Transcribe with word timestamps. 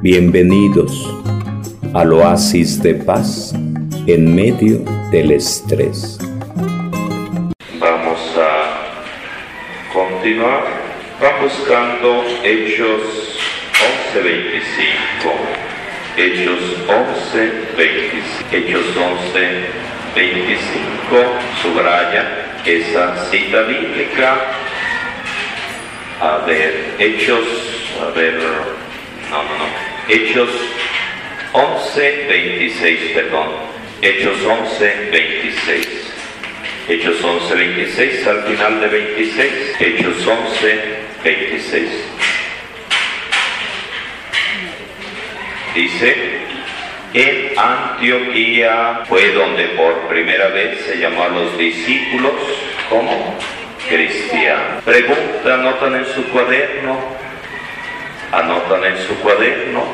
Bienvenidos 0.00 1.12
al 1.92 2.12
oasis 2.12 2.80
de 2.80 2.94
paz 2.94 3.52
en 4.06 4.32
medio 4.32 4.78
del 5.10 5.32
estrés. 5.32 6.16
Vamos 7.80 8.20
a 8.38 8.94
continuar. 9.92 10.62
Va 11.20 11.40
buscando 11.42 12.22
Hechos 12.44 13.40
11:25. 14.14 15.32
Hechos 16.16 16.60
11:25. 16.86 18.22
Hechos 18.52 18.96
11:25. 18.96 21.26
Subraya 21.60 22.54
esa 22.64 23.16
cita 23.32 23.62
bíblica. 23.62 24.36
A 26.20 26.38
ver, 26.46 26.94
Hechos, 27.00 27.48
a 28.00 28.10
ver, 28.16 28.38
no, 29.28 29.42
no, 29.42 29.58
no. 29.58 29.87
Hechos 30.08 30.48
11:26, 31.52 33.12
perdón. 33.12 33.48
Hechos 34.00 34.38
11:26. 34.42 35.86
Hechos 36.88 37.22
11:26 37.22 38.26
al 38.26 38.42
final 38.44 38.80
de 38.80 38.88
26. 38.88 39.52
Hechos 39.78 40.26
11:26. 40.26 41.88
Dice, 45.74 46.16
en 47.12 47.52
Antioquía 47.58 49.02
fue 49.08 49.30
donde 49.32 49.64
por 49.68 50.08
primera 50.08 50.48
vez 50.48 50.80
se 50.86 50.96
llamó 50.96 51.24
a 51.24 51.28
los 51.28 51.58
discípulos 51.58 52.32
como 52.88 53.38
cristianos. 53.88 54.82
Pregunta, 54.84 55.54
anotan 55.54 55.96
en 55.96 56.06
su 56.06 56.24
cuaderno, 56.30 56.98
anotan 58.32 58.84
en 58.84 58.98
su 58.98 59.14
cuaderno, 59.20 59.84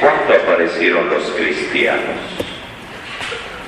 ¿cuándo 0.00 0.34
aparecieron 0.34 1.08
los 1.10 1.24
cristianos? 1.30 2.16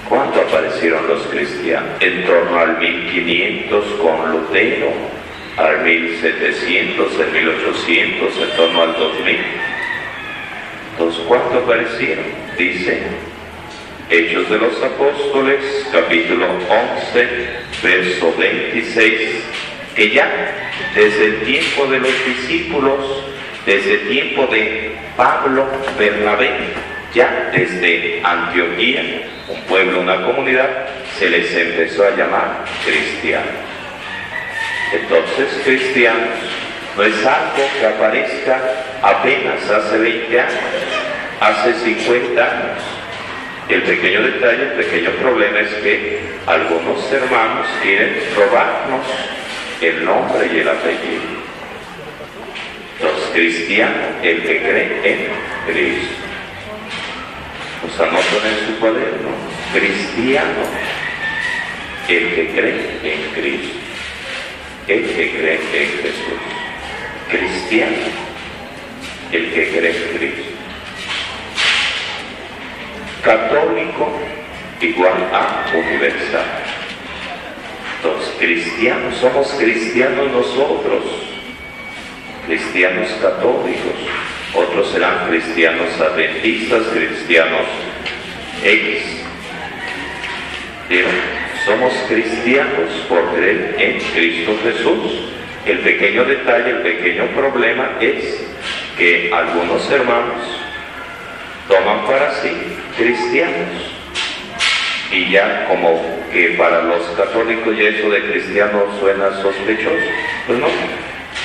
¿Cuándo 0.09 0.41
aparecieron 0.41 1.07
los 1.07 1.23
cristianos? 1.29 1.91
En 2.01 2.25
torno 2.25 2.59
al 2.59 2.79
1500 2.79 3.85
con 4.01 4.33
Lutero, 4.33 4.93
al 5.57 5.85
1700, 5.85 7.13
en 7.21 7.33
1800, 7.33 8.37
en 8.39 8.57
torno 8.57 8.83
al 8.83 8.93
2000. 8.95 9.37
Entonces, 10.93 11.23
¿cuándo 11.29 11.59
aparecieron? 11.61 12.25
Dice 12.59 13.03
Hechos 14.11 14.51
de 14.51 14.59
los 14.59 14.83
Apóstoles, 14.83 15.87
capítulo 15.93 16.47
11, 16.47 17.29
verso 17.83 18.35
26, 18.37 19.21
que 19.95 20.11
ya 20.11 20.29
desde 20.95 21.27
el 21.27 21.41
tiempo 21.43 21.87
de 21.87 22.01
los 22.01 22.27
discípulos, 22.27 23.30
desde 23.67 23.93
el 23.95 24.09
tiempo 24.09 24.47
de 24.47 24.93
Pablo 25.17 25.67
Bernabé, 25.99 26.51
ya 27.15 27.51
desde 27.53 28.21
Antioquía, 28.23 29.03
un 29.49 29.61
pueblo, 29.63 30.01
una 30.01 30.23
comunidad, 30.23 30.69
se 31.19 31.29
les 31.29 31.55
empezó 31.55 32.07
a 32.07 32.11
llamar 32.11 32.65
cristianos. 32.85 33.49
Entonces, 34.93 35.61
cristianos 35.65 36.29
no 36.97 37.03
es 37.05 37.27
algo 37.27 37.69
que 37.79 37.87
aparezca 37.87 38.61
apenas 39.03 39.69
hace 39.71 39.99
20 39.99 40.41
años, 40.41 40.55
hace 41.41 41.75
50 41.75 42.43
años. 42.43 42.83
El 43.69 43.83
pequeño 43.83 44.23
detalle, 44.23 44.63
el 44.63 44.85
pequeño 44.85 45.11
problema 45.23 45.61
es 45.61 45.75
que 45.75 46.21
algunos 46.47 47.13
hermanos 47.13 47.69
quieren 47.83 48.17
robarnos 48.35 49.07
el 49.81 50.05
nombre 50.05 50.51
y 50.53 50.59
el 50.59 50.69
apellido. 50.69 51.40
Los 53.31 53.39
cristianos, 53.39 54.09
el 54.25 54.43
que 54.43 54.59
cree 54.59 55.01
en 55.05 55.73
Cristo. 55.73 56.15
Nos 57.85 58.01
anotan 58.01 58.51
en 58.51 58.67
su 58.67 58.81
cuaderno, 58.81 59.31
cristiano, 59.73 60.65
el 62.09 62.35
que 62.35 62.49
cree 62.49 62.99
en 63.05 63.33
Cristo, 63.33 63.79
el 64.89 65.05
que 65.05 65.31
cree 65.31 65.55
en 65.55 65.91
Jesús. 66.03 66.41
Cristiano, 67.31 67.97
el 69.31 69.53
que 69.53 69.79
cree 69.79 69.91
en 69.91 70.19
Cristo. 70.19 70.51
Católico 73.23 74.13
igual 74.81 75.29
a 75.33 75.67
universal. 75.73 76.65
Los 78.03 78.25
cristianos, 78.41 79.17
somos 79.19 79.47
cristianos 79.53 80.33
nosotros, 80.33 81.05
cristianos 82.47 83.09
católicos, 83.23 83.95
otros 84.55 84.91
serán 84.91 85.29
cristianos 85.29 86.01
adventistas, 86.01 86.83
cristianos 86.93 87.67
X. 88.65 89.25
Pero 90.89 91.09
somos 91.65 91.93
cristianos 92.09 92.91
por 93.09 93.35
creer 93.35 93.77
en 93.79 94.01
Cristo 94.13 94.59
Jesús. 94.63 95.31
El 95.67 95.79
pequeño 95.81 96.25
detalle, 96.25 96.71
el 96.71 96.79
pequeño 96.79 97.27
problema 97.29 97.91
es 98.01 98.45
que 98.97 99.31
algunos 99.33 99.89
hermanos 99.91 100.41
toman 101.69 102.07
para 102.07 102.35
sí 102.43 102.51
cristianos. 102.97 103.69
Y 105.13 105.31
ya 105.31 105.67
como 105.67 106.21
que 106.33 106.51
para 106.51 106.83
los 106.83 107.03
católicos 107.17 107.75
y 107.77 107.85
eso 107.85 108.11
de 108.11 108.23
cristiano 108.31 108.87
suena 108.99 109.31
sospechoso. 109.43 110.07
Pues 110.47 110.59
no. 110.59 110.69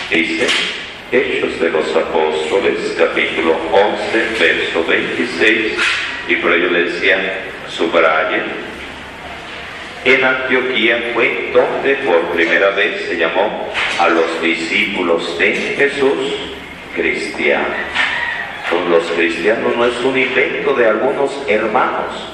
Dice 0.10 0.48
Hechos 1.16 1.62
de 1.62 1.70
los 1.70 1.96
Apóstoles, 1.96 2.94
capítulo 2.98 3.56
11, 3.72 4.38
verso 4.38 4.84
26, 4.84 5.74
y 6.28 6.36
por 6.36 6.52
ello 6.52 6.74
decía, 6.74 7.42
subrayen. 7.70 8.44
En 10.04 10.26
Antioquía 10.26 11.12
fue 11.14 11.52
donde 11.54 11.96
por 12.06 12.20
primera 12.34 12.72
vez 12.72 13.06
se 13.08 13.16
llamó 13.16 13.72
a 13.98 14.10
los 14.10 14.42
discípulos 14.42 15.40
de 15.40 15.54
Jesús 15.54 16.36
cristianos. 16.94 17.78
Con 18.70 18.92
los 18.92 19.06
cristianos 19.12 19.74
no 19.74 19.86
es 19.86 19.98
un 20.04 20.18
invento 20.18 20.74
de 20.74 20.86
algunos 20.86 21.32
hermanos. 21.48 22.28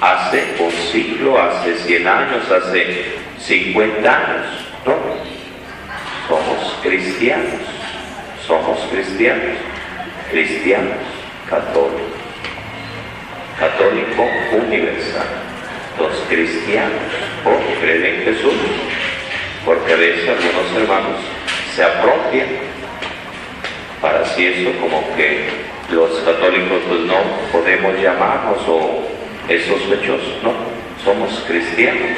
Hace 0.00 0.42
un 0.58 0.72
siglo, 0.72 1.40
hace 1.40 1.76
100 1.76 2.08
años, 2.08 2.50
hace 2.50 3.04
50 3.38 4.16
años. 4.16 4.46
No, 4.84 4.96
somos 6.28 6.76
cristianos 6.82 7.75
somos 8.46 8.78
cristianos, 8.90 9.56
cristianos 10.30 10.98
católicos, 11.50 12.20
católico 13.58 14.26
universal, 14.52 15.26
los 15.98 16.12
cristianos 16.28 17.12
o 17.44 17.80
creen 17.80 18.04
en 18.04 18.22
Jesús, 18.24 18.54
porque 19.64 19.92
a 19.92 19.96
veces 19.96 20.28
algunos 20.28 20.82
hermanos 20.82 21.20
se 21.74 21.82
apropian 21.82 22.46
para 24.00 24.20
así 24.20 24.46
eso 24.46 24.70
como 24.80 25.02
que 25.16 25.48
los 25.90 26.20
católicos 26.20 26.82
pues 26.88 27.00
no 27.00 27.16
podemos 27.52 28.00
llamarnos 28.00 28.58
o 28.68 29.08
es 29.48 29.64
sospechoso, 29.64 30.38
no, 30.42 30.52
somos 31.04 31.44
cristianos 31.48 32.10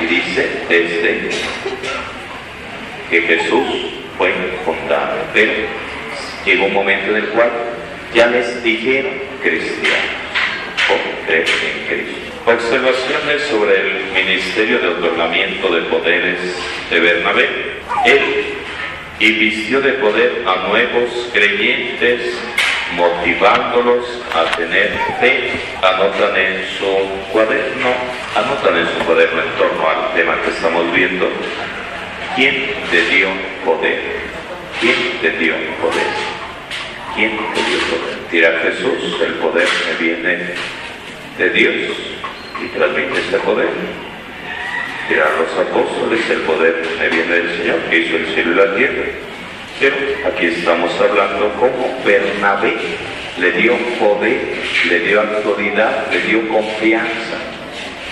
y 0.00 0.06
dice 0.06 0.48
desde 0.68 1.30
que 3.10 3.22
Jesús 3.22 4.01
fue 4.18 4.32
fundado. 4.64 5.16
Pero 5.32 5.52
llegó 6.44 6.66
un 6.66 6.74
momento 6.74 7.10
en 7.10 7.16
el 7.16 7.28
cual 7.28 7.50
ya 8.14 8.26
les 8.26 8.62
dijeron 8.62 9.12
cristianos 9.42 10.22
o 10.90 11.26
creen 11.26 11.44
en 11.46 11.86
Cristo. 11.86 12.22
Observaciones 12.44 13.42
sobre 13.42 13.80
el 13.80 14.12
ministerio 14.12 14.78
de 14.80 14.88
otorgamiento 14.88 15.72
de 15.72 15.82
poderes 15.82 16.38
de 16.90 17.00
Bernabé. 17.00 17.48
Él 18.04 18.44
invistió 19.20 19.80
de 19.80 19.92
poder 19.92 20.42
a 20.46 20.68
nuevos 20.68 21.30
creyentes, 21.32 22.36
motivándolos 22.96 24.04
a 24.34 24.56
tener 24.56 24.90
fe. 25.20 25.52
Anotan 25.82 26.36
en 26.36 26.64
su 26.76 27.30
cuaderno, 27.30 27.94
anotan 28.34 28.76
en 28.76 28.86
su 28.88 29.04
cuaderno 29.04 29.42
en 29.42 29.50
torno 29.56 29.88
al 29.88 30.14
tema 30.14 30.40
que 30.42 30.50
estamos 30.50 30.92
viendo, 30.92 31.28
¿Quién 32.34 32.54
te 32.90 33.02
dio 33.14 33.28
poder? 33.62 34.00
¿Quién 34.80 34.96
te 35.20 35.30
dio 35.32 35.52
poder? 35.82 36.06
¿Quién 37.14 37.36
te 37.36 37.62
dio 37.62 37.78
poder? 37.90 38.18
Dirá 38.30 38.58
Jesús, 38.60 39.20
el 39.20 39.34
poder 39.34 39.68
me 39.86 40.02
viene 40.02 40.38
de 41.36 41.50
Dios 41.50 41.74
y 42.58 42.68
transmite 42.68 43.20
ese 43.20 43.38
poder. 43.40 43.68
Dirán 45.10 45.28
los 45.38 45.66
apóstoles, 45.66 46.30
el 46.30 46.40
poder 46.40 46.82
me 46.98 47.08
viene 47.10 47.34
del 47.34 47.56
Señor 47.58 47.78
que 47.90 47.98
hizo 47.98 48.16
el 48.16 48.26
cielo 48.34 48.52
y 48.52 48.54
la 48.54 48.74
tierra. 48.76 49.04
Pero 49.78 49.96
aquí 50.26 50.46
estamos 50.46 50.90
hablando 51.02 51.52
como 51.60 52.02
Bernabé 52.02 52.76
le 53.38 53.52
dio 53.52 53.76
poder, 53.98 54.56
le 54.88 55.00
dio 55.00 55.20
autoridad, 55.20 56.06
le 56.10 56.20
dio 56.22 56.48
confianza. 56.48 57.36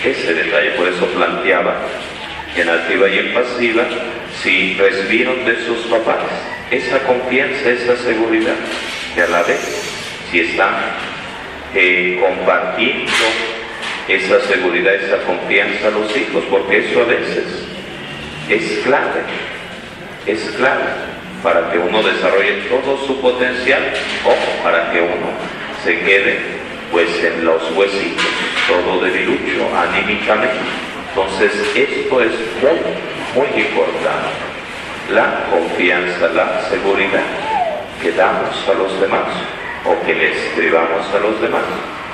Ese 0.05 0.31
detalle, 0.31 0.71
por 0.71 0.87
eso 0.87 1.07
planteaba 1.07 1.75
en 2.55 2.69
activa 2.69 3.07
y 3.09 3.19
en 3.19 3.33
pasiva, 3.33 3.83
si 4.41 4.73
recibieron 4.75 5.45
de 5.45 5.65
sus 5.65 5.79
papás 5.87 6.17
esa 6.69 6.99
confianza, 6.99 7.69
esa 7.69 7.97
seguridad, 7.97 8.55
que 9.13 9.21
a 9.21 9.27
la 9.27 9.43
vez 9.43 9.59
si 10.31 10.39
están 10.39 10.73
eh, 11.75 12.17
compartiendo 12.19 13.11
esa 14.07 14.39
seguridad, 14.41 14.95
esa 14.95 15.17
confianza 15.23 15.87
a 15.87 15.91
los 15.91 16.15
hijos, 16.15 16.43
porque 16.49 16.79
eso 16.79 17.01
a 17.01 17.05
veces 17.05 17.45
es 18.49 18.79
clave, 18.83 19.21
es 20.25 20.39
clave 20.57 20.85
para 21.43 21.71
que 21.71 21.77
uno 21.77 22.03
desarrolle 22.03 22.63
todo 22.69 23.05
su 23.05 23.19
potencial 23.19 23.81
o 24.25 24.63
para 24.63 24.91
que 24.91 25.01
uno 25.01 25.31
se 25.83 25.99
quede 25.99 26.39
pues 26.91 27.07
en 27.23 27.45
los 27.45 27.71
huesitos, 27.71 28.25
todo 28.67 29.01
debilucho 29.01 29.69
anímicamente. 29.75 30.80
Entonces 31.13 31.51
esto 31.75 32.21
es 32.21 32.31
muy, 32.61 32.79
muy 33.35 33.61
importante. 33.63 34.31
La 35.11 35.45
confianza, 35.49 36.27
la 36.29 36.61
seguridad 36.69 37.23
que 38.01 38.11
damos 38.13 38.55
a 38.69 38.73
los 38.73 38.99
demás 39.01 39.27
o 39.85 40.05
que 40.05 40.13
le 40.13 40.31
escribamos 40.31 41.05
a 41.13 41.19
los 41.19 41.41
demás. 41.41 41.63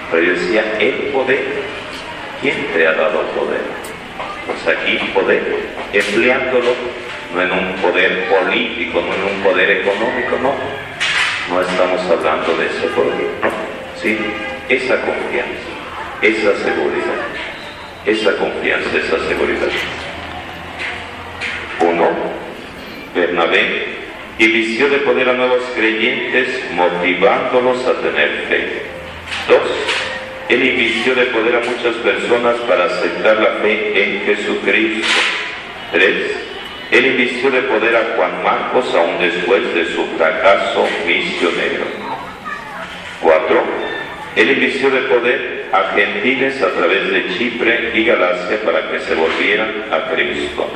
Pero 0.09 0.23
yo 0.23 0.33
decía, 0.33 0.63
el 0.79 1.11
poder, 1.13 1.43
¿quién 2.41 2.67
te 2.73 2.87
ha 2.87 2.93
dado 2.93 3.21
poder? 3.37 3.61
Pues 4.47 4.75
aquí 4.75 4.97
poder, 5.13 5.43
empleándolo 5.93 6.71
no 7.33 7.41
en 7.41 7.51
un 7.51 7.73
poder 7.75 8.25
político, 8.29 9.01
no 9.01 9.13
en 9.13 9.35
un 9.35 9.43
poder 9.43 9.69
económico, 9.81 10.37
no. 10.41 10.53
No 11.49 11.61
estamos 11.61 12.01
hablando 12.09 12.55
de 12.57 12.65
ese 12.65 12.87
poder, 12.95 13.29
no. 13.43 13.49
Sí, 14.01 14.17
esa 14.69 14.95
confianza, 15.01 15.69
esa 16.21 16.63
seguridad, 16.63 17.27
esa 18.07 18.35
confianza, 18.37 18.97
esa 18.97 19.27
seguridad. 19.27 19.67
Uno, 21.81 22.09
Bernabé 23.13 23.97
y 24.39 24.47
vistió 24.47 24.89
de 24.89 24.99
poder 24.99 25.29
a 25.29 25.33
nuevos 25.33 25.63
creyentes, 25.75 26.63
motivándolos 26.73 27.85
a 27.85 27.93
tener 28.01 28.45
fe. 28.47 28.81
Dos, 29.47 29.69
él 30.47 30.63
invistió 30.63 31.15
de 31.15 31.25
poder 31.25 31.55
a 31.55 31.59
muchas 31.59 31.95
personas 31.95 32.55
para 32.67 32.85
aceptar 32.85 33.37
la 33.37 33.61
fe 33.61 34.03
en 34.03 34.21
Jesucristo. 34.25 35.07
Tres, 35.91 36.31
él 36.91 37.05
invistió 37.07 37.51
de 37.51 37.61
poder 37.63 37.95
a 37.95 38.15
Juan 38.15 38.43
Marcos 38.43 38.93
aún 38.93 39.19
después 39.19 39.73
de 39.73 39.85
su 39.93 40.05
fracaso 40.17 40.87
misionero. 41.05 41.85
Cuatro, 43.21 43.63
él 44.35 44.51
invistió 44.51 44.91
de 44.91 45.01
poder 45.01 45.56
a 45.71 45.93
gentiles 45.95 46.61
a 46.61 46.69
través 46.69 47.11
de 47.11 47.37
Chipre 47.37 47.91
y 47.93 48.05
Galacia 48.05 48.59
para 48.63 48.89
que 48.89 48.99
se 48.99 49.15
volvieran 49.15 49.85
a 49.91 50.11
Cristo. 50.11 50.69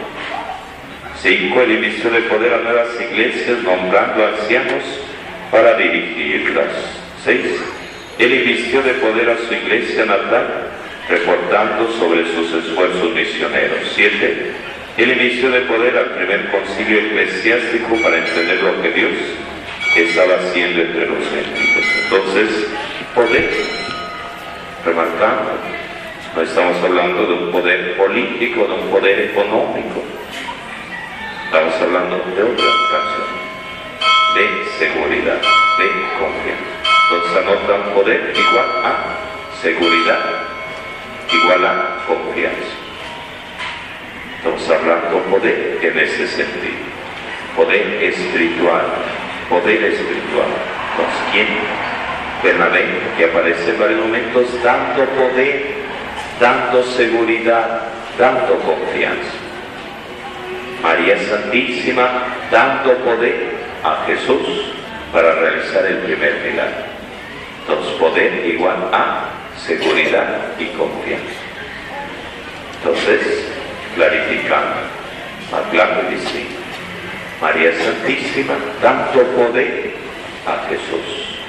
5. 1.22 1.62
El 1.62 1.72
inicio 1.72 2.10
de 2.10 2.22
poder 2.22 2.54
a 2.54 2.58
nuevas 2.58 2.90
iglesias 3.00 3.62
nombrando 3.64 4.26
ancianos 4.26 4.84
para 5.52 5.78
dirigirlas. 5.78 6.72
6. 7.24 7.40
El 8.20 8.34
inicio 8.34 8.82
de 8.82 8.94
poder 8.96 9.30
a 9.30 9.38
su 9.38 9.54
iglesia 9.54 10.06
natal 10.06 10.48
reportando 11.10 11.92
sobre 11.94 12.26
sus 12.34 12.54
esfuerzos 12.54 13.14
misioneros. 13.14 13.92
7. 13.96 14.52
El 14.98 15.12
inicio 15.12 15.50
de 15.52 15.62
poder 15.62 15.98
al 15.98 16.12
primer 16.12 16.50
concilio 16.50 17.00
eclesiástico 17.00 17.96
para 18.04 18.18
entender 18.18 18.62
lo 18.64 18.82
que 18.82 18.92
Dios 18.92 19.12
estaba 19.96 20.36
haciendo 20.36 20.82
entre 20.82 21.08
los 21.08 21.20
gentiles. 21.30 21.86
Entonces, 22.04 22.68
poder, 23.14 23.50
remarcando, 24.84 25.52
no 26.36 26.42
estamos 26.42 26.78
hablando 26.84 27.26
de 27.26 27.34
un 27.34 27.52
poder 27.52 27.98
político, 27.98 28.66
de 28.66 28.74
un 28.74 28.90
poder 28.90 29.20
económico, 29.32 30.04
Estamos 31.46 31.74
hablando 31.82 32.16
de 32.16 32.44
otra 32.44 32.66
canción, 32.92 33.28
de 34.36 34.66
seguridad, 34.80 35.36
de 35.36 35.88
confianza. 36.18 36.72
Entonces 37.04 37.38
anotan 37.38 37.94
poder 37.94 38.34
igual 38.34 38.66
a 38.86 39.62
seguridad, 39.62 40.20
igual 41.30 41.66
a 41.66 42.06
confianza. 42.08 42.72
Estamos 44.38 44.70
hablando 44.70 45.18
poder 45.24 45.78
en 45.82 46.00
ese 46.00 46.26
sentido. 46.26 46.86
Poder 47.54 48.02
espiritual, 48.02 48.86
poder 49.50 49.84
espiritual. 49.84 50.48
Entonces, 50.96 51.22
¿quién? 51.34 51.81
Bernabé, 52.44 52.86
que 53.18 53.26
aparece 53.26 53.70
en 53.70 53.80
varios 53.80 54.00
momentos 54.00 54.64
dando 54.64 55.06
poder, 55.06 55.76
dando 56.40 56.84
seguridad, 56.84 57.82
dando 58.18 58.58
confianza. 58.60 59.32
María 60.82 61.18
Santísima 61.30 62.10
dando 62.52 62.94
poder 62.98 63.52
a 63.84 64.04
Jesús 64.08 64.74
para 65.14 65.34
realizar 65.36 65.86
el 65.86 65.98
primer 65.98 66.42
milagro. 66.44 66.86
Entonces, 67.62 67.94
poder 68.00 68.46
igual 68.46 68.90
a 68.92 69.30
seguridad 69.58 70.38
y 70.58 70.66
confianza. 70.78 71.42
Entonces, 72.78 73.46
clarificando, 73.96 74.82
claro 75.72 76.02
y. 76.12 76.48
María 77.40 77.72
Santísima 77.74 78.54
dando 78.82 79.24
poder 79.36 79.94
a 80.48 80.68
Jesús. 80.70 81.41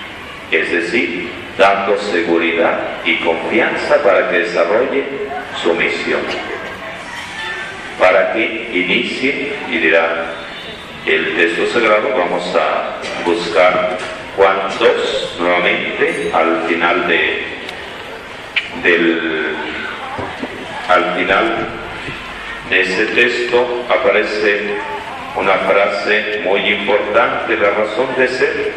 Es 0.52 0.70
decir, 0.70 1.30
dando 1.58 1.98
seguridad 1.98 2.78
y 3.04 3.16
confianza 3.16 4.02
para 4.02 4.30
que 4.30 4.38
desarrolle 4.40 5.04
su 5.60 5.74
misión 5.74 6.20
para 7.98 8.32
que 8.32 8.70
inicie 8.72 9.52
y 9.70 9.78
dirá 9.78 10.26
el 11.06 11.36
texto 11.36 11.66
sagrado. 11.68 12.08
Vamos 12.16 12.44
a 12.56 12.96
buscar 13.24 13.96
Juan 14.36 14.56
2 14.78 15.36
nuevamente 15.40 16.30
al 16.34 16.62
final 16.68 17.06
de 17.06 17.44
del 18.82 19.56
al 20.88 21.14
final 21.14 21.68
de 22.70 22.80
ese 22.80 23.06
texto 23.06 23.84
aparece 23.88 24.74
una 25.36 25.54
frase 25.54 26.40
muy 26.44 26.60
importante, 26.60 27.56
la 27.56 27.70
razón 27.70 28.08
de 28.16 28.28
ser 28.28 28.72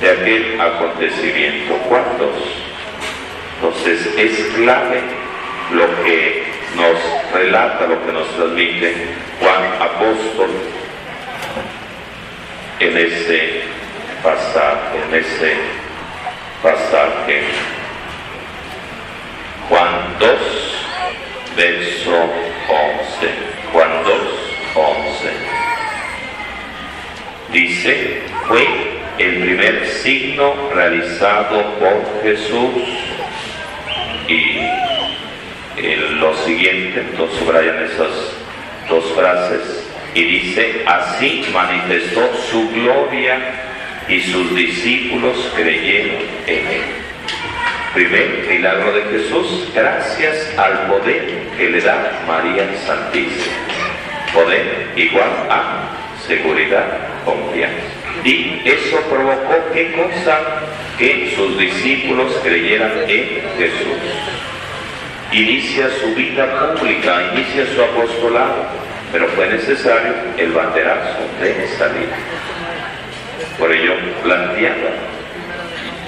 de 0.00 0.10
aquel 0.10 0.60
acontecimiento. 0.60 1.74
2. 2.18 2.30
Entonces 3.56 4.06
es 4.16 4.54
clave 4.54 5.00
lo 5.72 6.04
que 6.04 6.44
nos 6.76 7.32
relata, 7.32 7.86
lo 7.86 8.04
que 8.06 8.12
nos 8.12 8.28
transmite 8.36 8.94
Juan 9.40 9.64
Apóstol 9.80 10.50
en 12.78 12.96
ese 12.96 13.62
pasaje, 14.22 14.98
en 15.08 15.14
ese 15.14 15.56
pasaje. 16.62 17.42
Juan 19.68 20.16
2, 20.18 20.28
verso 21.56 22.10
11. 22.12 23.34
Juan 23.72 23.90
2, 24.04 24.14
11. 24.74 25.30
Dice, 27.52 28.22
fue 28.46 28.99
el 29.20 29.42
primer 29.42 29.86
signo 29.86 30.70
realizado 30.74 31.74
por 31.78 32.22
Jesús 32.22 32.70
y 34.26 34.60
lo 36.18 36.34
siguiente, 36.38 37.00
entonces 37.00 37.38
subrayan 37.38 37.82
esas 37.84 38.34
dos 38.88 39.04
frases 39.14 39.86
y 40.14 40.24
dice, 40.24 40.82
así 40.86 41.44
manifestó 41.52 42.34
su 42.50 42.70
gloria 42.70 43.38
y 44.08 44.20
sus 44.20 44.54
discípulos 44.56 45.52
creyeron 45.54 46.22
en 46.46 46.66
él. 46.66 46.82
Primer 47.92 48.46
milagro 48.48 48.92
de 48.92 49.02
Jesús, 49.02 49.68
gracias 49.74 50.56
al 50.56 50.86
poder 50.86 51.42
que 51.58 51.68
le 51.68 51.80
da 51.82 52.22
María 52.26 52.66
Santísima. 52.86 53.54
Poder 54.32 54.92
igual 54.96 55.30
a 55.50 55.90
seguridad, 56.26 56.86
confianza. 57.24 57.99
Y 58.24 58.60
eso 58.64 59.00
provocó 59.08 59.54
qué 59.72 59.92
cosa? 59.92 60.40
Que 60.98 61.32
sus 61.34 61.58
discípulos 61.58 62.38
creyeran 62.42 62.92
en 63.08 63.42
Jesús 63.56 63.98
inicia 65.32 65.88
su 66.00 66.14
vida 66.14 66.74
pública, 66.74 67.30
inicia 67.32 67.66
su 67.74 67.82
apostolado, 67.82 68.64
pero 69.12 69.28
fue 69.28 69.48
necesario 69.48 70.14
el 70.36 70.52
banderazo 70.52 71.18
de 71.40 71.68
salir. 71.78 72.08
Por 73.58 73.72
ello 73.72 73.94
planteaba, 74.22 74.90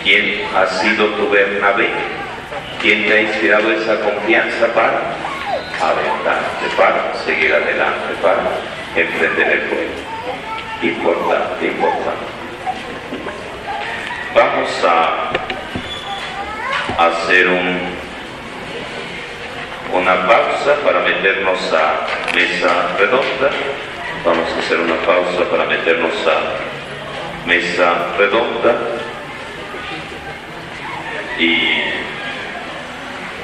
¿quién 0.02 0.42
ha 0.54 0.66
sido 0.66 1.06
tu 1.10 1.30
Bernabé? 1.30 1.88
¿Quién 2.80 3.06
te 3.06 3.12
ha 3.12 3.22
inspirado 3.22 3.70
esa 3.72 4.00
confianza 4.00 4.66
para 4.74 5.00
aventarte, 5.80 6.66
para 6.76 7.14
seguir 7.24 7.54
adelante, 7.54 8.14
para 8.20 8.42
emprender 8.96 9.52
el 9.52 9.68
juego? 9.68 10.11
Importante, 10.82 11.66
importante. 11.66 12.32
Vamos 14.34 14.84
a 14.84 15.30
hacer 17.06 17.48
un 17.48 17.92
una 19.92 20.26
pausa 20.26 20.74
para 20.84 21.00
meternos 21.00 21.72
a 21.72 22.34
mesa 22.34 22.96
redonda. 22.98 23.50
Vamos 24.24 24.50
a 24.50 24.58
hacer 24.58 24.80
una 24.80 24.96
pausa 25.06 25.44
para 25.50 25.66
meternos 25.66 26.14
a 26.26 27.46
mesa 27.46 27.94
redonda. 28.18 28.74
y 31.38 31.82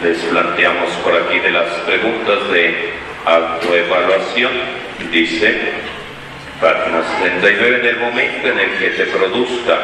les 0.05 0.19
planteamos 0.31 0.91
por 1.03 1.13
aquí 1.17 1.39
de 1.41 1.51
las 1.51 1.69
preguntas 1.81 2.49
de 2.53 2.93
autoevaluación. 3.25 4.53
Dice, 5.11 5.73
página 6.61 7.03
79, 7.21 7.79
en 7.81 7.87
el 7.87 7.97
momento 8.01 8.49
en 8.49 8.59
el 8.59 8.79
que 8.79 8.91
te 8.91 9.05
produzca 9.05 9.79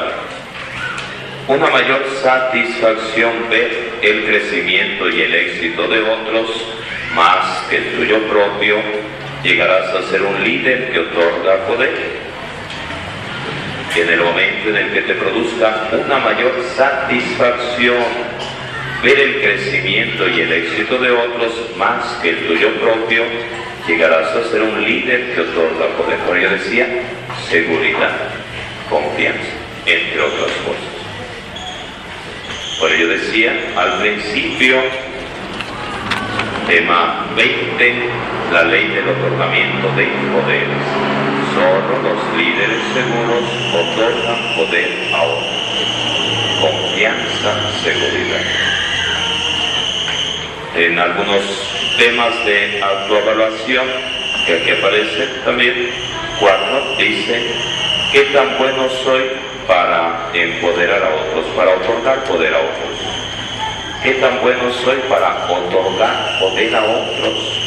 una 1.46 1.68
mayor 1.68 2.04
satisfacción 2.20 3.48
ver 3.48 3.92
el 4.02 4.24
crecimiento 4.24 5.08
y 5.08 5.22
el 5.22 5.34
éxito 5.34 5.86
de 5.86 6.02
otros 6.02 6.50
más 7.14 7.66
que 7.68 7.76
el 7.76 7.84
tuyo 7.96 8.18
propio, 8.28 8.78
llegarás 9.44 9.94
a 9.94 10.02
ser 10.10 10.22
un 10.22 10.42
líder 10.42 10.90
que 10.90 10.98
otorga 10.98 11.64
poder. 11.66 12.24
En 13.94 14.08
el 14.08 14.20
momento 14.20 14.70
en 14.70 14.76
el 14.76 14.92
que 14.92 15.02
te 15.02 15.14
produzca 15.14 15.90
una 15.92 16.18
mayor 16.18 16.54
satisfacción 16.74 18.02
ver 19.04 19.18
el 19.20 19.40
crecimiento 19.40 20.28
y 20.28 20.40
el 20.40 20.52
éxito 20.52 20.98
de 20.98 21.10
otros 21.10 21.52
más 21.76 22.04
que 22.20 22.30
el 22.30 22.46
tuyo 22.48 22.70
propio, 22.80 23.22
llegarás 23.86 24.34
a 24.34 24.50
ser 24.50 24.62
un 24.62 24.82
líder 24.82 25.34
que 25.34 25.40
otorga 25.42 25.86
poder. 25.96 26.18
Por 26.20 26.36
ello 26.36 26.50
decía, 26.50 26.86
seguridad, 27.48 28.16
confianza, 28.88 29.52
entre 29.86 30.20
otras 30.20 30.52
cosas. 30.64 30.94
Por 32.80 32.92
ello 32.92 33.08
decía 33.08 33.52
al 33.76 34.00
principio, 34.00 34.76
tema 36.66 37.26
20, 37.36 37.94
la 38.52 38.62
ley 38.64 38.88
del 38.88 39.08
otorgamiento 39.08 39.88
de 39.96 40.06
poderes. 40.32 40.84
Solo 41.54 42.02
los 42.02 42.36
líderes 42.36 42.82
seguros 42.92 43.44
otorgan 43.72 44.56
poder 44.56 44.90
a 45.14 45.22
otros. 45.22 45.54
Confianza, 46.60 47.70
seguridad. 47.82 48.42
En 50.76 50.98
algunos 50.98 51.83
temas 51.98 52.44
de 52.44 52.82
autoevaluación, 52.82 53.86
que 54.46 54.54
aquí 54.54 54.70
aparece 54.70 55.26
también, 55.44 55.90
cuatro, 56.40 56.96
dice, 56.98 57.40
¿qué 58.12 58.20
tan 58.32 58.58
bueno 58.58 58.88
soy 59.04 59.22
para 59.66 60.30
empoderar 60.34 61.02
a 61.02 61.14
otros, 61.14 61.46
para 61.56 61.70
otorgar 61.72 62.24
poder 62.24 62.54
a 62.54 62.58
otros? 62.58 63.14
¿Qué 64.02 64.12
tan 64.14 64.40
bueno 64.42 64.72
soy 64.72 64.98
para 65.08 65.46
otorgar 65.48 66.38
poder 66.40 66.74
a 66.74 66.84
otros? 66.84 67.60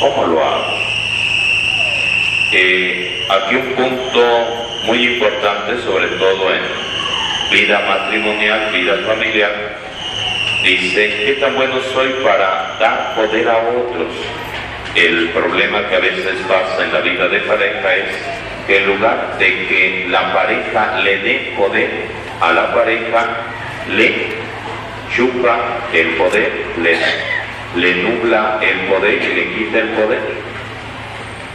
¿Cómo 0.00 0.26
lo 0.26 0.44
hago? 0.44 0.72
Eh, 2.52 3.26
aquí 3.28 3.56
un 3.56 3.74
punto 3.74 4.66
muy 4.84 5.02
importante, 5.14 5.82
sobre 5.82 6.06
todo 6.18 6.54
en 6.54 6.62
vida 7.50 7.80
matrimonial, 7.80 8.72
vida 8.72 8.96
familiar, 9.06 9.75
dice, 10.66 11.24
¿qué 11.24 11.32
tan 11.34 11.54
bueno 11.54 11.76
soy 11.94 12.08
para 12.24 12.76
dar 12.80 13.14
poder 13.14 13.48
a 13.48 13.58
otros? 13.58 14.12
El 14.96 15.28
problema 15.28 15.88
que 15.88 15.94
a 15.94 16.00
veces 16.00 16.34
pasa 16.48 16.84
en 16.84 16.92
la 16.92 17.00
vida 17.00 17.28
de 17.28 17.38
pareja 17.40 17.94
es 17.94 18.08
que 18.66 18.78
en 18.78 18.86
lugar 18.86 19.36
de 19.38 19.66
que 19.68 20.06
la 20.08 20.32
pareja 20.32 20.98
le 21.04 21.18
dé 21.18 21.54
poder 21.56 21.90
a 22.40 22.52
la 22.52 22.74
pareja, 22.74 23.26
le 23.94 24.12
chupa 25.14 25.56
el 25.92 26.08
poder, 26.16 26.50
le, 26.82 26.98
le 27.80 28.02
nubla 28.02 28.58
el 28.60 28.78
poder 28.88 29.22
y 29.22 29.34
le 29.34 29.54
quita 29.54 29.78
el 29.78 29.88
poder, 29.90 30.20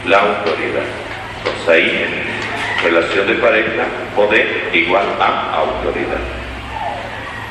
la 0.06 0.18
autoridad. 0.20 0.88
Pues 1.42 1.68
ahí 1.68 2.06
relación 2.82 3.26
de 3.26 3.34
pareja, 3.34 3.84
poder 4.16 4.70
igual 4.72 5.04
a 5.20 5.56
autoridad. 5.58 6.41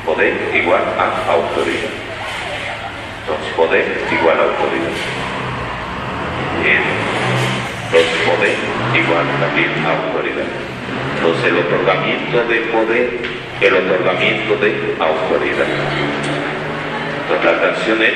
Poder 0.06 0.34
igual 0.54 0.82
a 0.98 1.32
autoridad. 1.32 1.90
Entonces, 3.20 3.54
poder 3.54 3.84
igual 4.10 4.36
a 4.38 4.42
autoridad. 4.42 4.96
Bien. 6.62 6.82
Entonces, 7.86 8.18
poder 8.26 8.56
igual 8.94 9.26
también 9.38 9.70
a 9.86 9.90
autoridad. 9.90 10.48
Entonces, 11.16 11.44
el 11.44 11.58
otorgamiento 11.58 12.44
de 12.44 12.56
poder, 12.72 13.20
el 13.60 13.74
otorgamiento 13.74 14.56
de 14.56 14.96
autoridad. 14.98 15.66
Entonces, 17.22 17.44
la 17.44 17.60
canción 17.60 18.02
es, 18.02 18.14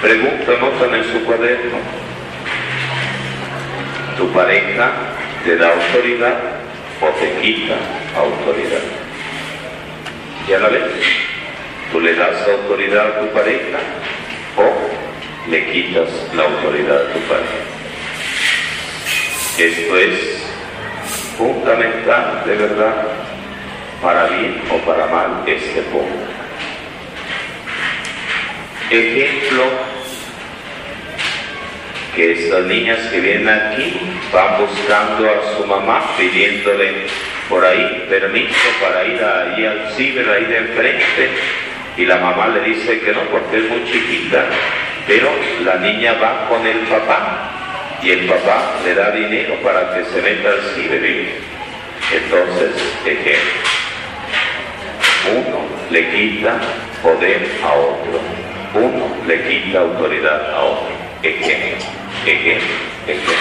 pregunta, 0.00 0.52
notan 0.60 0.94
en 0.94 1.04
su 1.04 1.24
cuaderno, 1.24 1.78
tu 4.16 4.28
pareja 4.32 4.92
te 5.44 5.56
da 5.56 5.72
autoridad 5.72 6.38
o 7.00 7.08
te 7.18 7.40
quita 7.40 7.74
autoridad. 8.16 8.99
¿Ya 10.50 10.58
la 10.58 10.68
ves? 10.68 10.82
Tú 11.92 12.00
le 12.00 12.12
das 12.12 12.42
autoridad 12.48 13.06
a 13.06 13.20
tu 13.20 13.26
pareja 13.28 13.78
o 14.56 15.48
le 15.48 15.70
quitas 15.70 16.08
la 16.34 16.42
autoridad 16.42 17.06
a 17.06 17.12
tu 17.12 17.20
pareja. 17.20 17.60
Esto 19.56 19.96
es 19.96 20.42
fundamental, 21.38 22.42
de 22.46 22.56
verdad, 22.56 22.96
para 24.02 24.26
bien 24.26 24.60
o 24.72 24.78
para 24.78 25.06
mal 25.06 25.44
este 25.46 25.82
punto. 25.82 26.26
Ejemplo, 28.90 29.62
que 32.16 32.32
estas 32.32 32.64
niñas 32.64 32.98
que 33.12 33.20
vienen 33.20 33.48
aquí 33.48 34.00
van 34.32 34.58
buscando 34.58 35.30
a 35.30 35.56
su 35.56 35.64
mamá 35.64 36.02
pidiéndole 36.18 37.06
por 37.50 37.66
ahí 37.66 38.06
permiso 38.08 38.68
para 38.80 39.04
ir 39.04 39.20
ahí 39.22 39.66
al 39.66 39.92
ciber, 39.94 40.30
ahí 40.30 40.44
de 40.44 40.58
enfrente, 40.58 41.28
y 41.96 42.06
la 42.06 42.16
mamá 42.18 42.48
le 42.48 42.60
dice 42.60 43.00
que 43.00 43.12
no 43.12 43.22
porque 43.24 43.58
es 43.58 43.68
muy 43.68 43.84
chiquita, 43.84 44.46
pero 45.06 45.28
la 45.64 45.76
niña 45.76 46.14
va 46.14 46.48
con 46.48 46.64
el 46.64 46.78
papá. 46.86 47.50
Y 48.02 48.12
el 48.12 48.26
papá 48.26 48.76
le 48.82 48.94
da 48.94 49.10
dinero 49.10 49.56
para 49.62 49.92
que 49.94 50.04
se 50.04 50.22
meta 50.22 50.48
al 50.48 50.62
ciber. 50.74 51.02
Entonces, 52.12 52.70
ejemplo, 53.04 53.52
uno 55.34 55.66
le 55.90 56.10
quita 56.10 56.58
poder 57.02 57.46
a 57.62 57.72
otro, 57.74 58.20
uno 58.74 59.16
le 59.26 59.42
quita 59.42 59.80
autoridad 59.80 60.54
a 60.54 60.62
otro. 60.62 60.88
Ejemplo, 61.22 61.86
ejemplo, 62.24 62.76
ejemplo. 63.06 63.34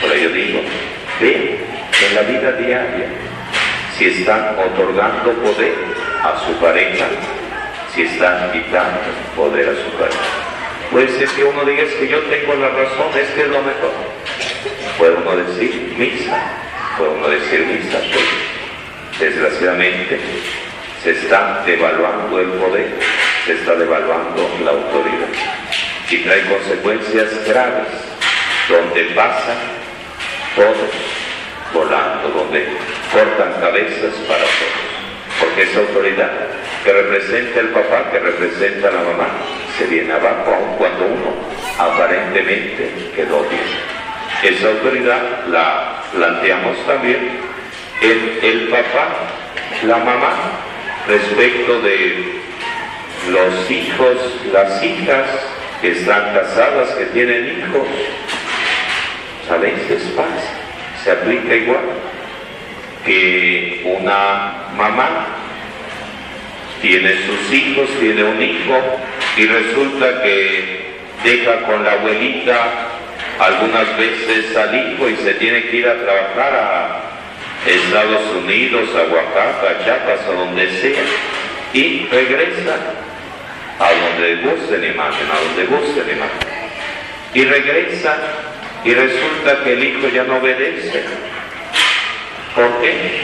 Por 0.00 0.12
ello 0.12 0.30
digo, 0.30 0.60
ve 1.20 1.60
en 2.08 2.14
la 2.14 2.22
vida 2.22 2.52
diaria 2.52 3.25
si 3.96 4.08
están 4.08 4.56
otorgando 4.58 5.32
poder 5.32 5.74
a 6.22 6.38
su 6.44 6.52
pareja, 6.60 7.06
si 7.94 8.02
están 8.02 8.52
quitando 8.52 9.00
poder 9.34 9.70
a 9.70 9.72
su 9.72 9.90
pareja. 9.96 10.46
Puede 10.90 11.08
ser 11.18 11.28
que 11.28 11.44
uno 11.44 11.64
diga 11.64 11.84
que 11.98 12.08
yo 12.08 12.20
tengo 12.22 12.54
la 12.54 12.68
razón, 12.68 13.08
es 13.18 13.28
que 13.30 13.42
es 13.42 13.48
lo 13.48 13.62
mejor. 13.62 13.92
Puede 14.98 15.14
uno 15.14 15.36
decir 15.36 15.94
misa, 15.96 16.38
puede 16.98 17.10
uno 17.10 17.28
decir 17.28 17.66
misa, 17.66 17.98
pues 17.98 18.24
desgraciadamente 19.18 20.20
se 21.02 21.10
está 21.12 21.62
devaluando 21.64 22.38
el 22.40 22.48
poder, 22.50 22.98
se 23.46 23.52
está 23.52 23.74
devaluando 23.74 24.48
la 24.62 24.70
autoridad 24.72 25.28
y 26.10 26.18
trae 26.18 26.42
consecuencias 26.46 27.46
graves 27.46 27.88
donde 28.68 29.04
pasan 29.14 29.56
todos 30.54 30.90
volando, 31.72 32.28
donde 32.28 32.68
cortan 33.12 33.60
cabezas 33.60 34.14
para 34.28 34.40
todos. 34.40 34.96
Porque 35.40 35.62
esa 35.62 35.80
autoridad 35.80 36.30
que 36.84 36.92
representa 36.92 37.60
el 37.60 37.68
papá, 37.68 38.10
que 38.10 38.18
representa 38.18 38.90
la 38.90 39.02
mamá, 39.02 39.28
se 39.76 39.86
viene 39.86 40.12
abajo 40.12 40.54
aun 40.54 40.76
cuando 40.78 41.04
uno 41.04 41.34
aparentemente 41.78 43.10
quedó 43.14 43.42
bien. 43.44 43.62
Esa 44.42 44.68
autoridad 44.68 45.46
la 45.48 46.02
planteamos 46.12 46.78
también 46.86 47.40
en 48.00 48.38
el 48.42 48.68
papá, 48.68 49.08
la 49.82 49.98
mamá, 49.98 50.32
respecto 51.08 51.80
de 51.80 52.40
los 53.30 53.70
hijos, 53.70 54.16
las 54.52 54.82
hijas 54.82 55.26
que 55.80 55.92
están 55.92 56.34
casadas, 56.34 56.90
que 56.90 57.06
tienen 57.06 57.58
hijos. 57.58 57.88
A 59.50 59.56
veces 59.58 60.02
pasa, 60.16 60.54
se 61.02 61.10
aplica 61.10 61.54
igual 61.54 61.80
que 63.06 63.82
una 63.84 64.52
mamá 64.76 65.26
tiene 66.82 67.14
sus 67.24 67.52
hijos, 67.52 67.88
tiene 68.00 68.24
un 68.24 68.42
hijo 68.42 68.78
y 69.36 69.46
resulta 69.46 70.22
que 70.22 70.86
deja 71.24 71.62
con 71.62 71.82
la 71.84 71.92
abuelita 71.92 72.88
algunas 73.38 73.96
veces 73.96 74.56
al 74.56 74.74
hijo 74.74 75.08
y 75.08 75.16
se 75.16 75.34
tiene 75.34 75.62
que 75.62 75.76
ir 75.76 75.88
a 75.88 75.94
trabajar 75.94 76.54
a 76.54 77.00
Estados 77.66 78.22
Unidos, 78.44 78.88
a 78.94 79.12
Oaxaca, 79.12 79.70
a 79.70 79.84
Chiapas, 79.84 80.20
a 80.28 80.32
donde 80.32 80.70
sea, 80.80 81.02
y 81.72 82.06
regresa 82.10 82.76
a 83.78 83.90
donde 83.92 84.36
guste 84.36 84.78
la 84.78 84.86
imagen, 84.86 85.26
a 85.30 85.40
donde 85.40 85.64
guste 85.64 86.04
la 86.04 86.12
imagen. 86.12 86.38
Y 87.34 87.44
regresa 87.44 88.16
y 88.84 88.94
resulta 88.94 89.64
que 89.64 89.72
el 89.72 89.84
hijo 89.84 90.08
ya 90.08 90.24
no 90.24 90.36
obedece. 90.36 91.04
¿Por 92.56 92.80
qué? 92.80 93.20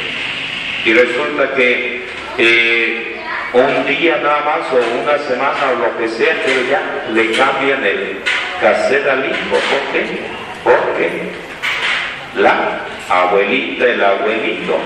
Y 0.85 0.93
resulta 0.93 1.55
que 1.55 2.05
eh, 2.37 3.17
un 3.55 3.87
día 3.87 4.19
nada 4.19 4.45
más 4.45 4.73
o 4.73 5.01
una 5.03 5.19
semana 5.21 5.73
o 5.73 5.89
lo 5.89 5.99
que 5.99 6.07
sea, 6.07 6.37
pero 6.45 6.61
ya 6.71 6.83
le 7.15 7.33
cambian 7.33 7.83
el 7.83 8.19
cassette 8.61 9.09
al 9.09 9.25
hijo. 9.25 9.57
¿Por 9.71 9.93
qué? 9.93 10.21
Porque 10.63 11.11
la 12.37 12.81
abuelita, 13.09 13.87
el 13.87 14.05
abuelito, 14.05 14.79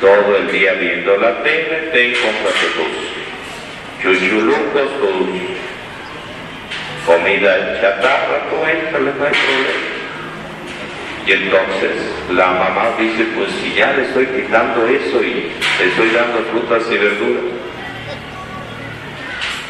todo 0.00 0.36
el 0.38 0.50
día 0.50 0.72
viendo 0.72 1.14
la 1.18 1.42
tele, 1.42 1.90
te 1.92 2.08
encuentras 2.08 2.54
tus 2.74 4.02
chuchulucos, 4.02 5.00
tus 5.00 5.58
comida 7.06 7.80
chatarra, 7.82 8.48
tú 8.48 8.56
entra, 8.66 8.98
no 8.98 9.08
hay 9.08 9.12
problema. 9.14 9.97
Y 11.28 11.32
entonces 11.32 11.92
la 12.32 12.46
mamá 12.46 12.96
dice, 12.98 13.26
pues 13.36 13.50
si 13.60 13.74
ya 13.74 13.92
le 13.92 14.04
estoy 14.04 14.24
quitando 14.28 14.86
eso 14.86 15.22
y 15.22 15.52
le 15.78 15.84
estoy 15.84 16.08
dando 16.08 16.38
frutas 16.50 16.82
y 16.90 16.96
verduras. 16.96 17.44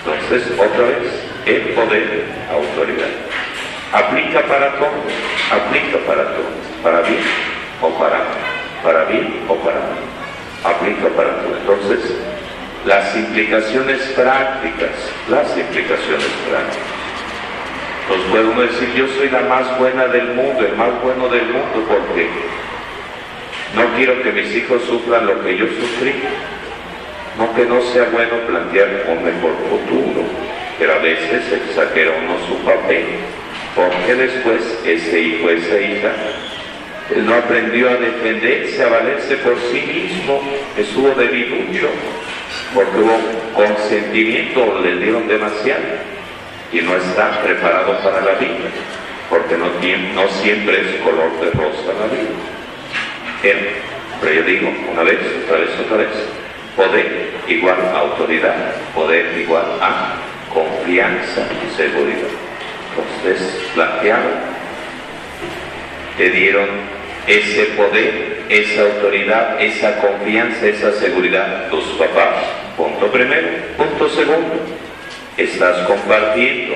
Entonces, 0.06 0.52
otra 0.56 0.84
vez, 0.84 1.28
el 1.46 1.62
poder, 1.74 2.26
autoridad. 2.52 3.08
Aplica 3.92 4.42
para 4.42 4.72
todo, 4.78 5.02
aplica 5.50 5.98
para 6.06 6.22
todo, 6.26 6.46
para 6.80 7.00
bien 7.00 7.24
o 7.82 7.88
para 7.98 8.18
mal, 8.18 8.26
para 8.84 9.04
bien 9.06 9.44
o 9.48 9.56
para 9.56 9.80
mal, 9.80 10.74
aplica 10.76 11.08
para 11.16 11.30
todo. 11.42 11.56
Entonces, 11.56 12.14
las 12.86 13.16
implicaciones 13.16 13.98
prácticas, 14.14 14.90
las 15.28 15.58
implicaciones 15.58 16.28
prácticas. 16.48 16.97
Nos 18.08 18.20
podemos 18.30 18.56
decir, 18.62 18.88
yo 18.96 19.06
soy 19.08 19.28
la 19.28 19.42
más 19.42 19.78
buena 19.78 20.06
del 20.06 20.28
mundo, 20.28 20.64
el 20.64 20.74
más 20.76 21.02
bueno 21.02 21.28
del 21.28 21.44
mundo, 21.44 21.84
porque 21.86 22.26
no 23.76 23.96
quiero 23.96 24.22
que 24.22 24.32
mis 24.32 24.56
hijos 24.56 24.82
sufran 24.84 25.26
lo 25.26 25.44
que 25.44 25.58
yo 25.58 25.66
sufrí. 25.66 26.14
No 27.36 27.54
que 27.54 27.66
no 27.66 27.82
sea 27.82 28.04
bueno 28.04 28.34
plantear 28.46 29.04
un 29.08 29.24
mejor 29.24 29.52
futuro, 29.68 30.22
pero 30.78 30.94
a 30.94 30.98
veces 30.98 31.52
exagera 31.52 32.12
uno 32.22 32.36
su 32.48 32.56
papel, 32.64 33.04
porque 33.76 34.14
después 34.14 34.60
ese 34.86 35.20
hijo, 35.20 35.50
esa 35.50 35.78
hija, 35.78 36.12
no 37.14 37.34
aprendió 37.34 37.90
a 37.90 37.94
defenderse, 37.94 38.82
a 38.82 38.88
valerse 38.88 39.36
por 39.36 39.54
sí 39.70 39.82
mismo, 39.82 40.40
estuvo 40.78 41.10
debilucho, 41.10 41.88
porque 42.74 42.98
hubo 42.98 43.18
consentimiento, 43.54 44.80
le 44.82 44.96
dieron 44.96 45.28
demasiado 45.28 46.17
y 46.72 46.80
no 46.80 46.96
está 46.96 47.40
preparado 47.42 47.98
para 48.00 48.20
la 48.20 48.32
vida, 48.38 48.68
porque 49.30 49.56
no, 49.56 50.28
siempre 50.42 50.80
es 50.80 51.02
color 51.02 51.40
de 51.40 51.50
rosa 51.52 51.92
la 51.98 52.06
vida. 52.06 53.68
Pero 54.20 54.34
yo 54.34 54.42
digo 54.42 54.72
una 54.92 55.02
vez, 55.02 55.18
otra 55.44 55.58
vez, 55.58 55.70
otra 55.80 55.96
vez, 55.98 56.08
poder 56.76 57.30
igual 57.46 57.76
a 57.94 57.98
autoridad, 58.00 58.74
poder 58.94 59.38
igual 59.38 59.64
a 59.80 60.16
confianza 60.52 61.46
y 61.64 61.76
seguridad. 61.76 62.28
Entonces, 62.90 63.70
planteado, 63.74 64.28
te 66.16 66.30
dieron 66.30 66.68
ese 67.26 67.64
poder, 67.76 68.42
esa 68.48 68.82
autoridad, 68.82 69.60
esa 69.60 70.00
confianza, 70.00 70.66
esa 70.66 70.92
seguridad 70.92 71.68
tus 71.70 71.84
papás. 71.98 72.44
Punto 72.76 73.06
primero. 73.06 73.48
Punto 73.76 74.08
segundo 74.08 74.77
estás 75.38 75.86
compartiendo 75.86 76.74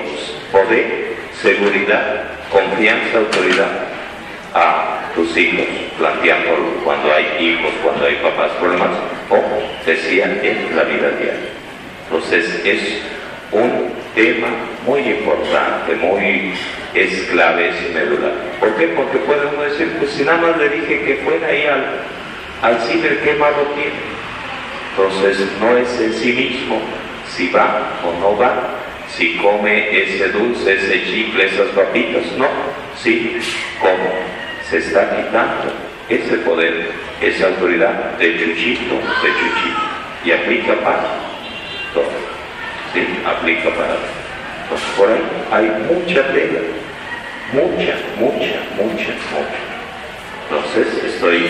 poder, 0.51 1.17
seguridad, 1.43 2.23
confianza, 2.51 3.19
autoridad 3.19 3.71
a 4.55 5.11
tus 5.15 5.37
hijos, 5.37 5.67
planteándolo 5.99 6.65
cuando 6.85 7.13
hay 7.13 7.27
hijos, 7.41 7.73
cuando 7.83 8.07
hay 8.07 8.15
papás 8.17 8.53
problemas, 8.61 8.91
o 9.29 9.43
decía 9.85 10.27
en 10.43 10.77
la 10.77 10.85
vida 10.85 11.11
diaria. 11.11 11.51
Entonces 12.05 12.63
es 12.65 13.03
un 13.51 13.93
tema 14.15 14.49
muy 14.87 15.01
importante, 15.01 15.95
muy 15.97 16.53
es 16.95 17.23
clave, 17.31 17.71
es 17.71 17.95
medular. 17.95 18.33
¿Por 18.61 18.75
qué? 18.77 18.89
Porque 18.89 19.19
puede 19.19 19.47
uno 19.47 19.63
decir, 19.63 19.97
pues 19.99 20.11
si 20.13 20.25
nada 20.25 20.39
más 20.39 20.57
le 20.59 20.69
dije 20.69 21.01
que 21.03 21.17
fuera 21.25 21.49
ahí 21.49 21.67
al, 21.67 21.85
al 22.63 22.81
ciber, 22.83 23.19
¿qué 23.21 23.35
malo 23.35 23.67
tiene? 23.75 24.13
Entonces 24.91 25.49
no 25.59 25.77
es 25.79 26.01
en 26.01 26.13
sí 26.13 26.33
mismo, 26.33 26.81
si 27.37 27.49
va 27.49 28.01
o 28.05 28.13
no 28.21 28.37
va, 28.37 28.53
si 29.09 29.37
come 29.37 30.03
ese 30.03 30.29
dulce, 30.29 30.75
ese 30.75 31.05
chicle, 31.05 31.47
esas 31.47 31.69
papitas, 31.69 32.25
no, 32.37 32.49
sí, 32.97 33.39
cómo 33.81 34.11
se 34.69 34.79
está 34.79 35.17
quitando 35.17 35.73
ese 36.09 36.37
poder, 36.39 36.91
esa 37.21 37.47
autoridad 37.49 38.17
de 38.19 38.39
chuchito, 38.39 38.95
de 38.95 39.31
chuchito, 39.39 39.81
y 40.25 40.33
aplica 40.33 40.75
para 40.81 41.03
todo, 41.95 42.05
sí, 42.93 43.07
aplica 43.25 43.71
para 43.71 43.95
todo. 43.95 44.23
Por 44.97 45.11
ahí 45.11 45.23
hay 45.51 45.67
mucha 45.93 46.27
tela, 46.33 46.61
mucha, 47.53 47.95
mucha, 48.19 48.61
mucha, 48.77 49.13
mucha. 49.33 49.73
Entonces 50.49 51.05
estoy 51.05 51.47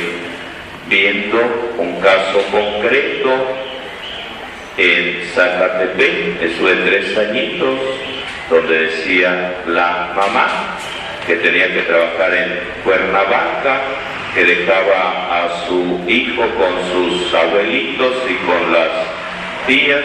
viendo 0.89 1.39
un 1.79 2.01
caso 2.01 2.43
concreto 2.51 3.62
en 4.77 5.23
Zacatepec, 5.35 6.43
eso 6.43 6.67
de 6.67 6.75
tres 6.77 7.19
añitos, 7.19 7.79
donde 8.51 8.87
decía 8.87 9.55
la 9.67 10.13
mamá 10.15 10.79
que 11.27 11.37
tenía 11.37 11.73
que 11.73 11.83
trabajar 11.83 12.35
en 12.35 12.61
Cuernavaca, 12.85 13.81
que 14.35 14.45
dejaba 14.45 15.45
a 15.45 15.67
su 15.67 16.01
hijo 16.09 16.43
con 16.57 16.75
sus 16.91 17.35
abuelitos 17.35 18.15
y 18.29 18.35
con 18.47 18.73
las 18.73 18.89
tías, 19.67 20.05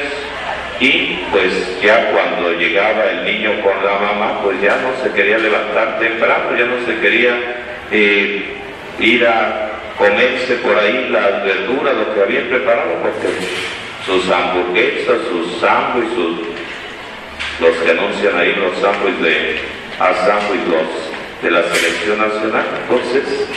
y 0.80 1.20
pues 1.32 1.82
ya 1.82 2.12
cuando 2.12 2.52
llegaba 2.54 3.06
el 3.06 3.24
niño 3.26 3.62
con 3.64 3.84
la 3.84 3.98
mamá, 3.98 4.42
pues 4.44 4.62
ya 4.62 4.78
no 4.78 5.04
se 5.04 5.12
quería 5.12 5.40
levantar 5.40 6.00
temprano, 6.00 6.56
ya 6.58 6.66
no 6.66 6.86
se 6.86 7.00
quería 7.00 7.36
eh, 7.92 8.44
ir 9.00 9.26
a 9.26 9.72
comerse 9.98 10.56
por 10.58 10.78
ahí 10.78 11.08
las 11.10 11.44
verduras, 11.44 11.96
lo 11.96 12.14
que 12.14 12.22
habían 12.22 12.46
preparado, 12.46 12.94
porque 13.02 13.28
sus 14.08 14.32
hamburguesas, 14.32 15.18
sus 15.30 15.60
sándwiches, 15.60 16.48
los 17.60 17.76
que 17.76 17.92
anuncian 17.92 18.38
ahí 18.38 18.56
los 18.56 18.78
sándwiches 18.80 19.22
de 19.22 19.78
a 20.00 20.12
los 20.12 20.88
de 21.42 21.52
la 21.52 21.64
selección 21.64 22.20
nacional. 22.20 22.66
Entonces, 22.84 23.48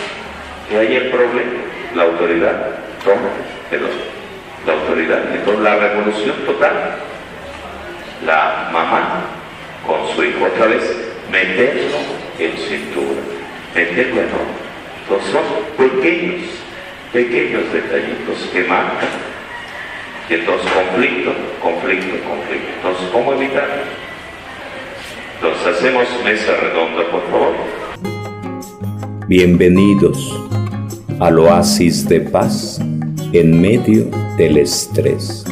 ¿qué 0.68 0.78
hay 0.78 0.96
el 0.96 1.10
problema? 1.10 1.60
La 1.94 2.02
autoridad 2.04 2.78
toma 3.04 3.30
la 4.66 4.72
autoridad. 4.72 5.22
Entonces 5.34 5.62
la 5.62 5.76
revolución 5.76 6.36
total, 6.44 6.96
la 8.26 8.68
mamá 8.72 9.22
con 9.86 10.14
su 10.14 10.24
hijo 10.24 10.44
otra 10.44 10.66
vez, 10.66 10.82
meterlo 11.30 11.96
en 12.38 12.56
cintura, 12.58 13.20
meterlo 13.74 14.20
en 14.20 14.28
Entonces 15.02 15.32
son 15.32 15.44
pequeños, 15.76 16.46
pequeños 17.12 17.72
detallitos 17.72 18.48
que 18.52 18.64
marcan 18.64 19.29
entonces, 20.34 20.70
conflicto, 20.70 21.32
conflicto, 21.60 22.14
conflicto. 22.28 22.68
Entonces, 22.76 23.08
¿cómo 23.12 23.32
evitar? 23.32 23.66
Entonces, 25.34 25.66
hacemos 25.66 26.04
mesa 26.24 26.52
redonda, 26.54 27.10
por 27.10 27.22
favor. 27.30 27.54
Bienvenidos 29.26 30.40
al 31.18 31.40
oasis 31.40 32.08
de 32.08 32.20
paz 32.20 32.80
en 33.32 33.60
medio 33.60 34.08
del 34.36 34.58
estrés. 34.58 35.44